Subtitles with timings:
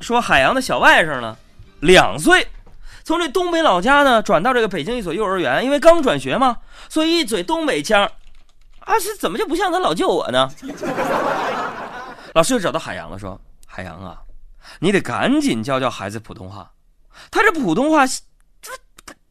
[0.00, 1.36] 说海洋的小外甥呢，
[1.80, 2.48] 两岁，
[3.04, 8.10] 从这东北老家呢转到这个北京一所幼儿园，因为刚转学嘛，所以一嘴东北腔，
[8.80, 10.50] 啊，是怎么就不像他老舅我呢？
[12.34, 14.18] 老师就找到海洋了，说：“海洋啊，
[14.78, 16.70] 你得赶紧教教孩子普通话，
[17.30, 18.72] 他这普通话，这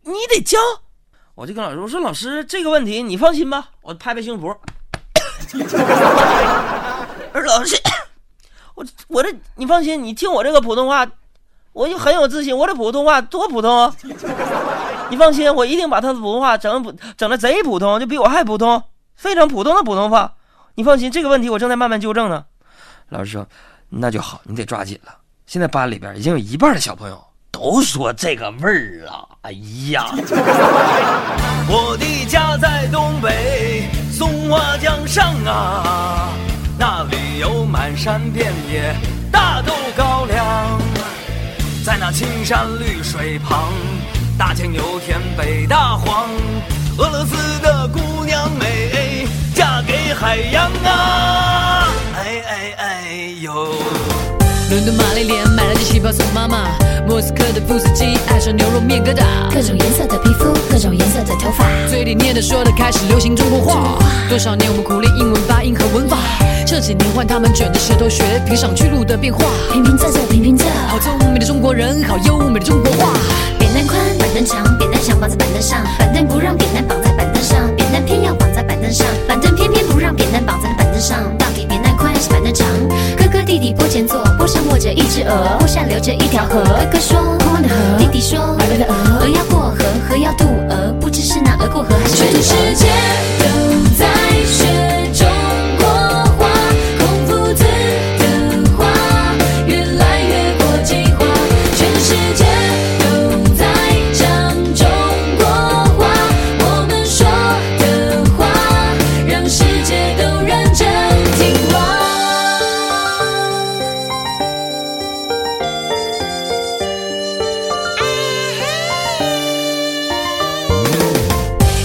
[0.03, 0.57] 你得教。”
[1.35, 4.47] 我就跟老师我说：“老师，这个问题你放心吧，我拍拍胸脯。
[7.31, 7.81] ”我说：“老师，
[8.79, 11.05] 我我这你放心，你听我这个普通话，
[11.73, 13.93] 我就很有自信，我这普通话多普通啊！
[15.11, 18.81] 你放心，我一定把他的普通话整普整的贼普通，就比我还普通，
[19.15, 20.33] 非常普通的普通话。
[20.75, 22.45] 你放心，这个问题我正在慢慢纠正呢。”
[23.09, 23.45] 老师说
[23.89, 25.13] ：“那就好，你得抓紧了。
[25.45, 27.21] 现在班里边已经有一半的小朋友
[27.51, 29.27] 都说这个味儿了。
[29.41, 29.51] 哎
[29.91, 30.05] 呀，
[31.67, 36.28] 我的家在东北松花江上啊，
[36.79, 38.95] 那里有满山遍野
[39.29, 40.79] 大豆高粱，
[41.83, 43.73] 在那青山绿水旁，
[44.37, 46.29] 大庆油田北大荒，
[46.97, 51.89] 俄罗斯的姑娘美，嫁给海洋啊！
[52.15, 53.51] 哎哎哎呦！
[54.69, 56.69] 伦敦玛丽莲买了件旗袍送妈妈，
[57.05, 60.17] 莫斯科的布斯基爱上牛肉面疙瘩，各种颜色的
[62.09, 63.95] 里念的说的开始流行中国话。
[64.27, 66.17] 多少年我们苦练英文发音和文法，
[66.65, 69.45] 这几年换他们卷着舌头学平上去路的变化。
[69.71, 73.13] 平平仄仄平平仄，好聪明的中国人，好优美的中国话。
[73.59, 81.15] 扁担宽，板凳长，扁担想绑在板凳上，板凳不让扁担绑在板凳上，扁担偏要绑在板凳上，板凳偏偏不让扁担绑在板凳上。
[81.37, 82.65] 到底扁担宽还是板凳长？
[83.17, 86.57] 哥哥弟弟坡前坐，坡上卧着一只鹅，坡下流着一条河。
[86.63, 91.21] 哥哥说宽宽的河，弟弟说白白的鹅，鹅要过河，河要渡鹅，不知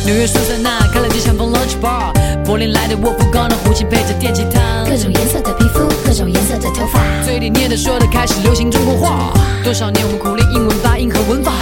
[0.05, 2.13] 纽约苏珊娜开了间相逢 lunch bar，
[2.45, 9.33] 柏林来的沃夫冈的胡琴配着电吉他，各种颜色的皮肤，各种颜色的头发，嘴里念的说的开始流行中国话。
[9.65, 11.53] 多少年我们苦练英文发音和文法，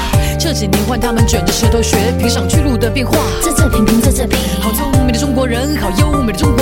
[0.41, 3.17] 这几年换他们卷着舌头学平上去路的变化。
[3.41, 4.37] 这这平平这这平。
[4.61, 6.62] 好聪明的中国人，好优美的中国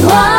[0.00, 0.37] 们